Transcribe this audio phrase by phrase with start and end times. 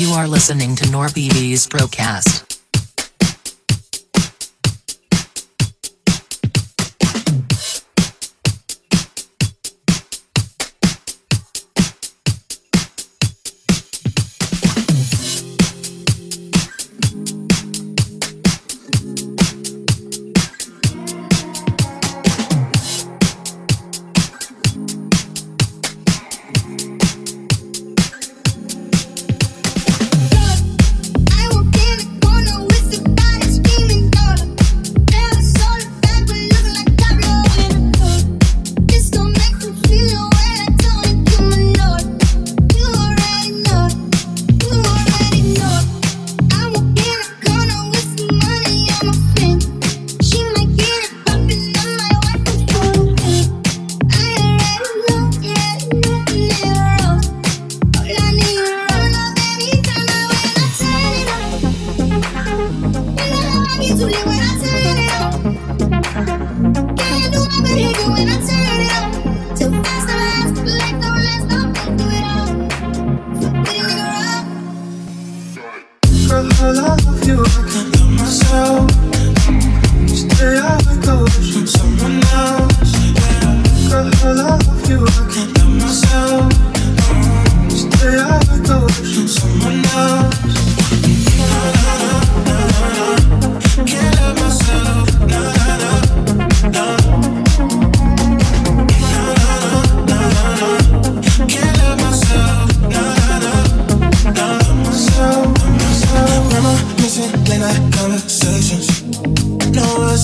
[0.00, 2.59] You are listening to Norbees Procast.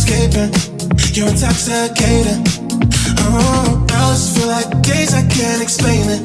[0.07, 0.51] escaping.
[1.15, 2.43] You're intoxicating.
[3.27, 6.23] Oh, I just feel like days I can't explain it.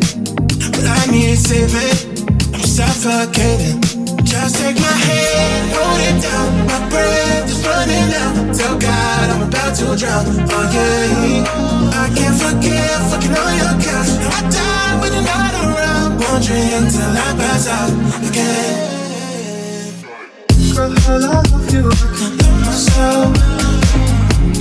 [0.72, 2.26] But I need saving.
[2.54, 3.82] I'm suffocating.
[4.24, 6.68] Just take my hand, hold it down.
[6.68, 8.56] My breath is running out.
[8.56, 10.26] Tell God I'm about to drown.
[10.52, 11.44] Oh yeah,
[11.98, 14.12] I can't forget fucking on your couch.
[14.22, 16.20] Now I die when you're not around.
[16.22, 17.92] Wondering till I pass out
[18.30, 18.92] again.
[20.76, 21.90] Girl, I love you.
[21.90, 23.71] I can't myself.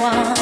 [0.00, 0.39] one.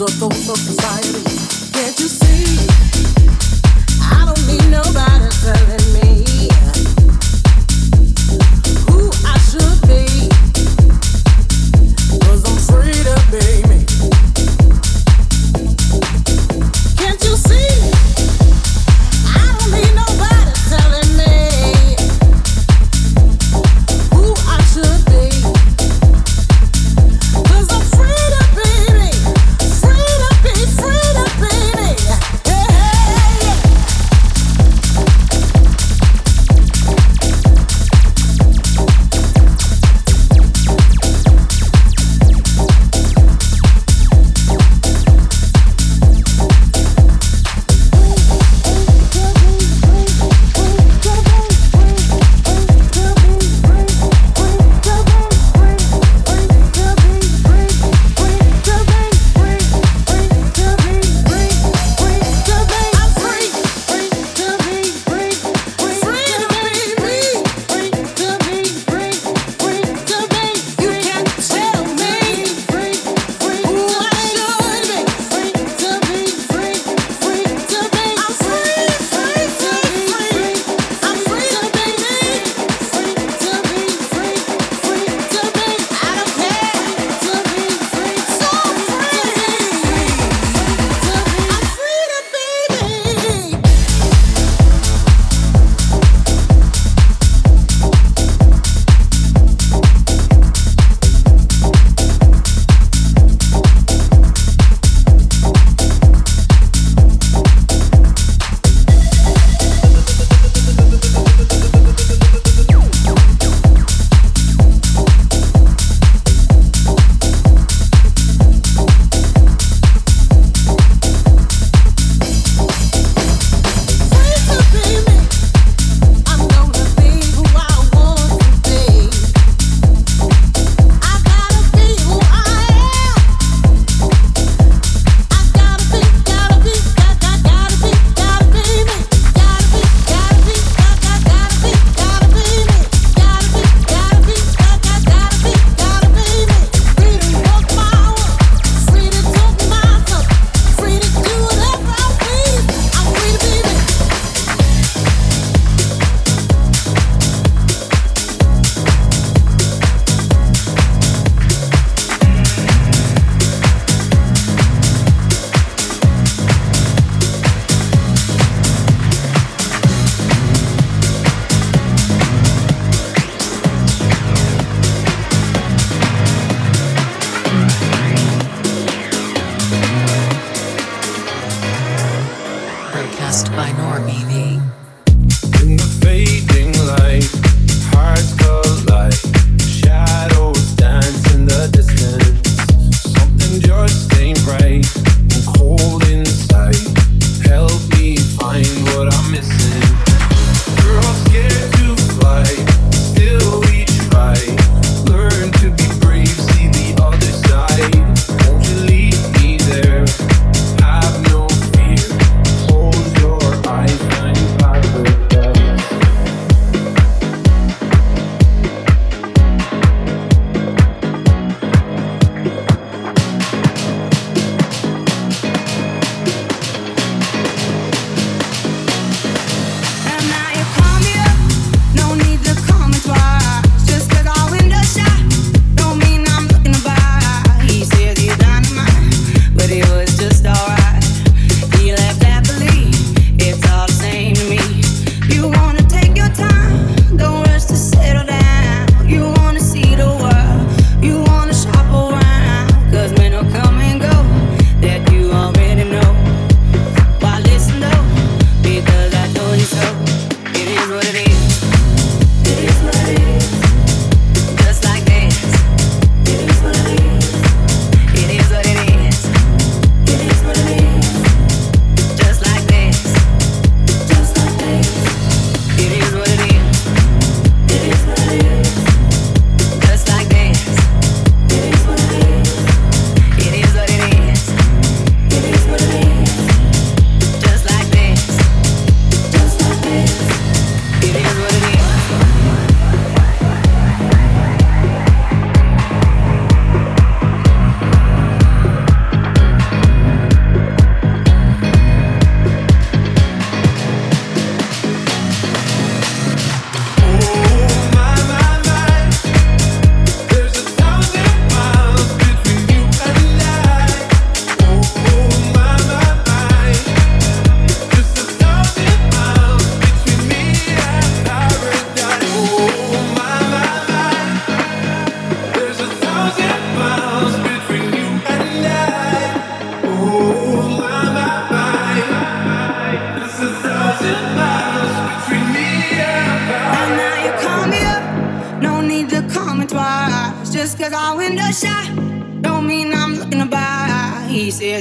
[0.00, 1.39] 做动作比赛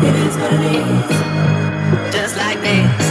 [0.00, 2.14] It is what it is.
[2.14, 3.07] Just like this.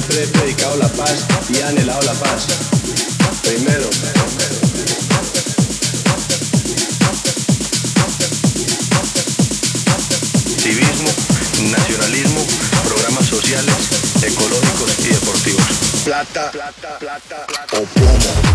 [0.00, 2.48] Siempre he predicado la paz y he anhelado la paz.
[3.44, 3.88] Primero,
[10.58, 11.10] civismo,
[11.70, 12.44] nacionalismo,
[12.88, 13.76] programas sociales,
[14.22, 15.62] ecológicos y deportivos.
[16.04, 17.78] Plata, plata, plata, plata.
[17.78, 18.53] o plomo.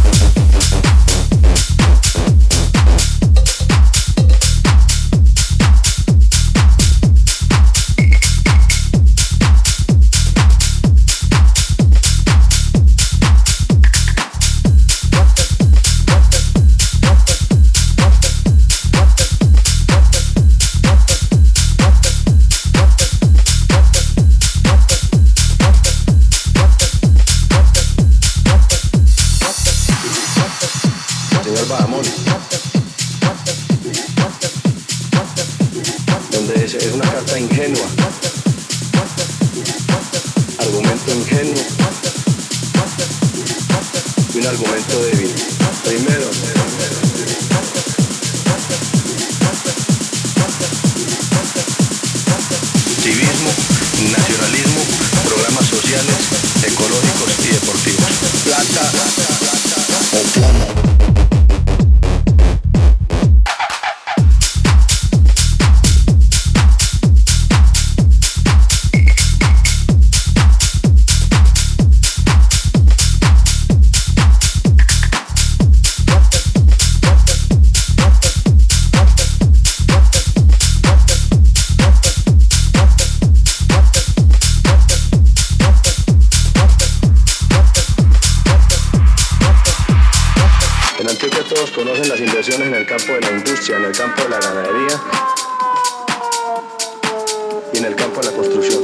[91.71, 95.01] Conocen las inversiones en el campo de la industria, en el campo de la ganadería
[97.73, 98.84] y en el campo de la construcción.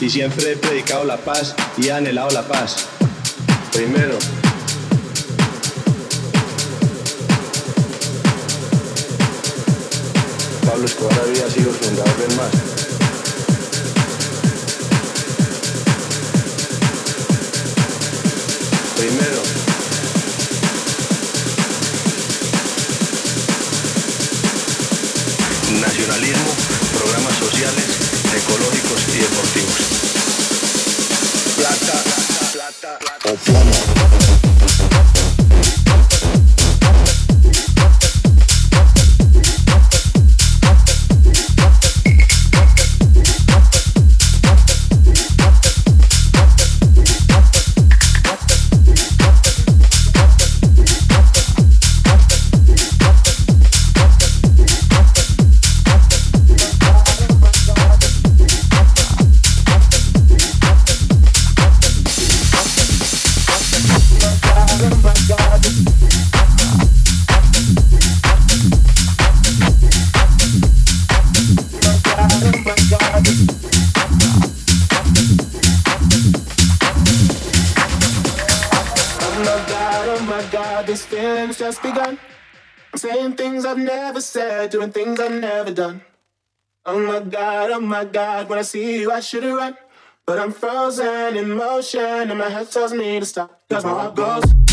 [0.00, 2.86] Y siempre he predicado la paz y he anhelado la paz.
[3.72, 4.18] Primero,
[10.66, 12.71] Pablo Escobar había sido fundador del MAS.
[19.02, 19.42] Primero,
[25.80, 26.54] nacionalismo,
[26.96, 27.84] programas sociales,
[28.32, 30.01] ecológicos y deportivos.
[88.04, 89.76] God, when I see you, I should have run.
[90.26, 93.60] But I'm frozen in motion, and my head tells me to stop.
[93.68, 94.71] Cause my heart goes.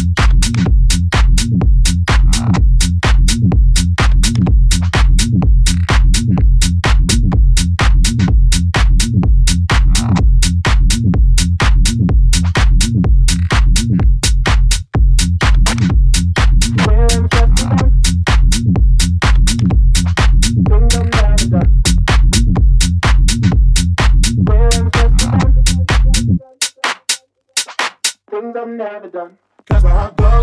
[29.00, 29.38] haven't done.
[29.70, 30.42] That's I go.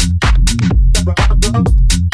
[0.93, 2.06] That's where I go.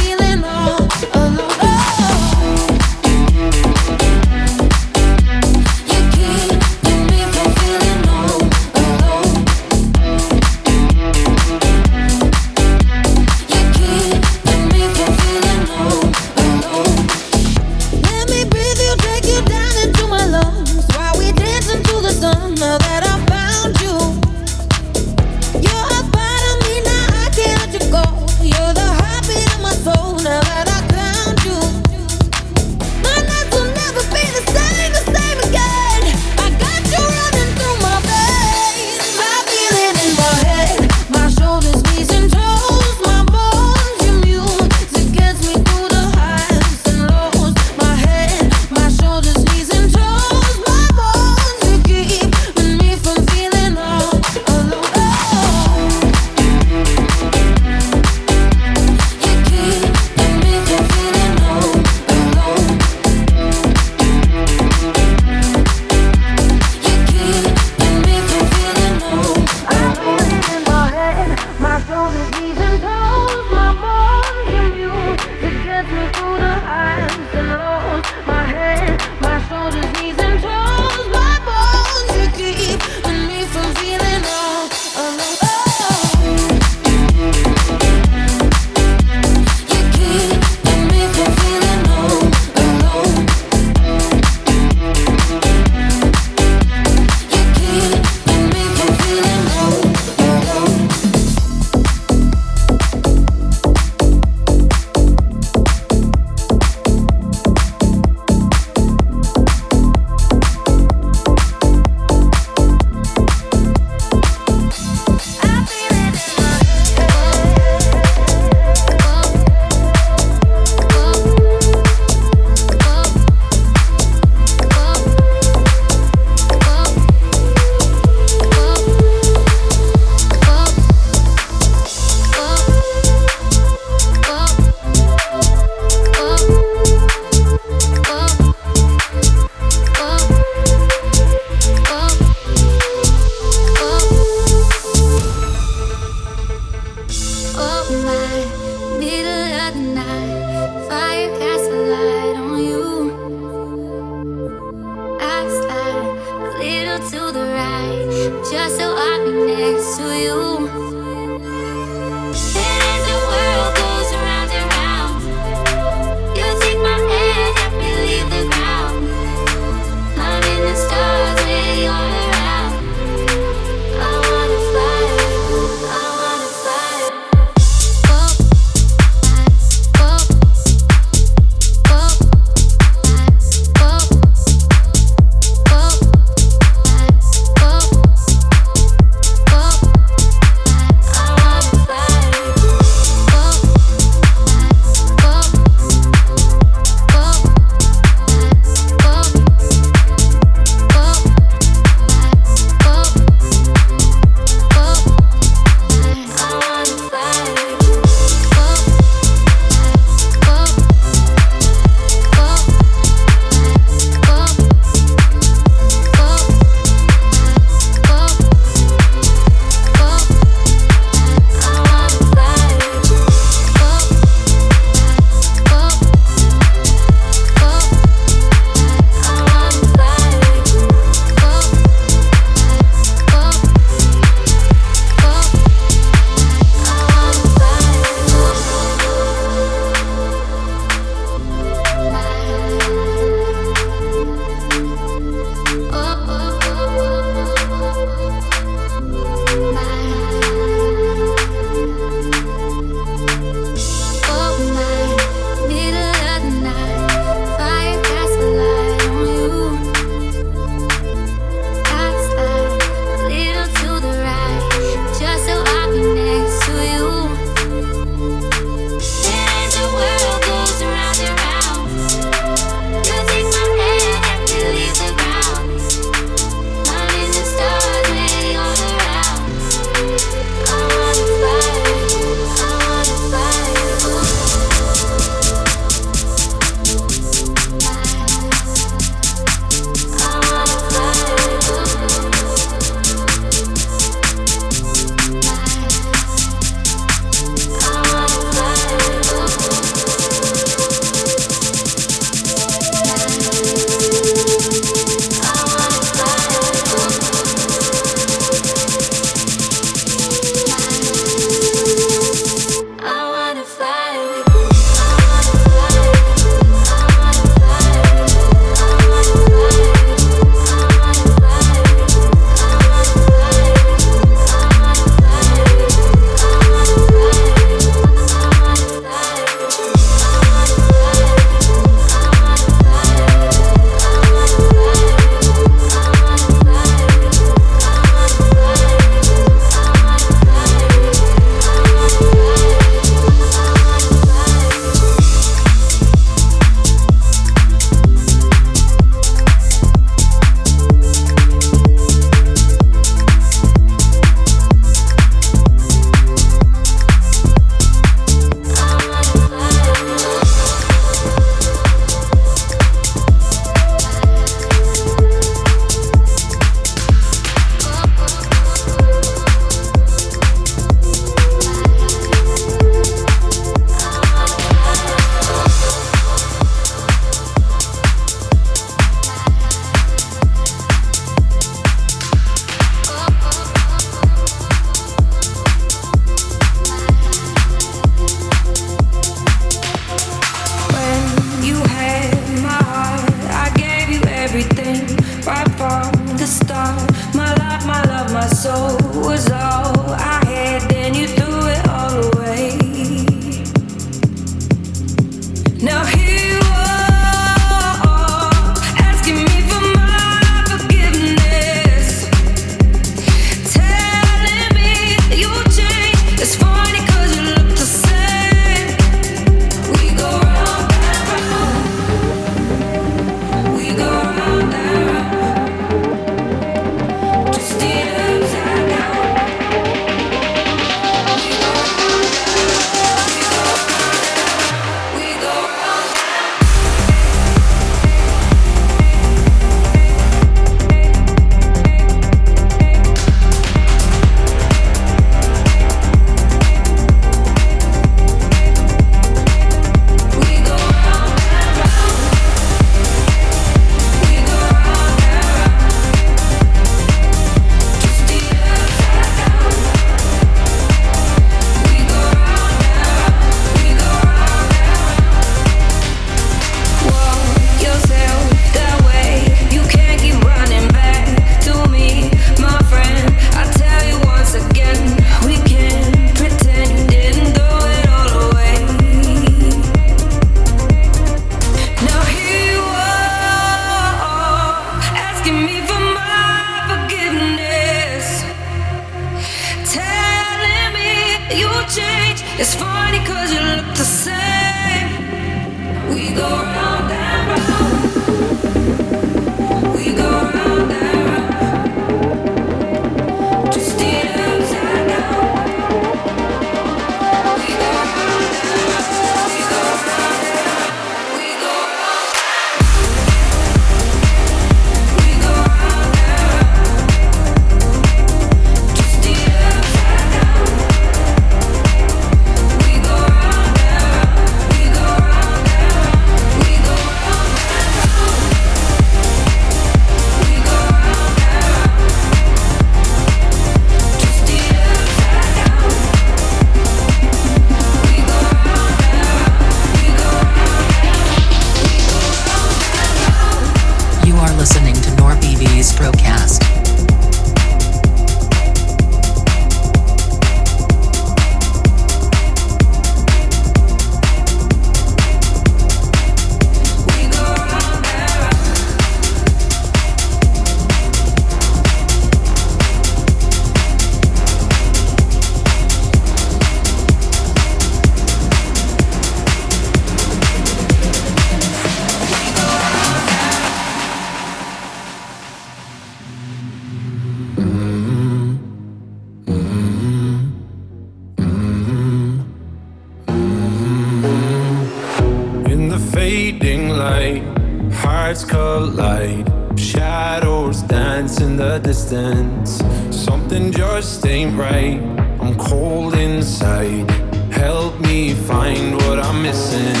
[594.08, 594.98] Just ain't right.
[595.38, 597.10] I'm cold inside.
[597.52, 600.00] Help me find what I'm missing.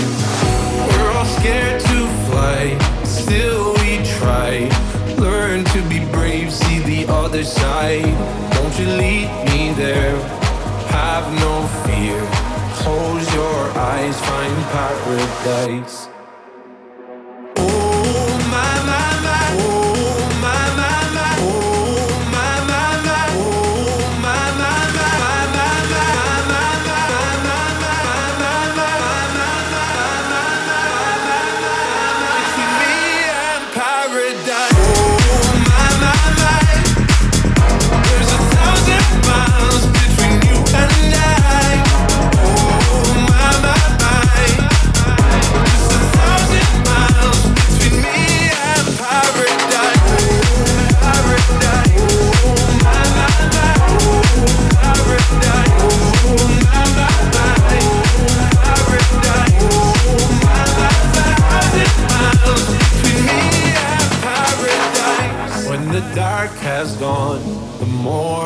[0.88, 4.52] We're all scared to fly, still we try.
[5.18, 8.14] Learn to be brave, see the other side.
[8.54, 10.16] Won't you lead me there?
[10.96, 11.54] Have no
[11.84, 12.18] fear.
[12.80, 16.07] Close your eyes, find paradise.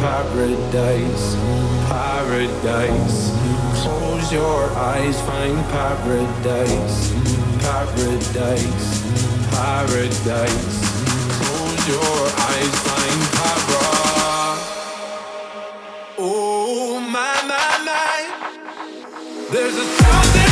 [0.00, 1.36] paradise,
[1.88, 3.30] paradise.
[3.82, 7.12] Close your eyes, find paradise,
[7.60, 8.88] paradise,
[9.50, 10.78] paradise.
[11.38, 14.66] Close your eyes, find paradise.
[16.18, 18.18] Oh my my my.
[19.50, 20.45] There's a thousand